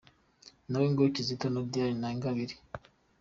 [0.69, 2.55] Nawe ngo Kizito na Diane na Ingabire.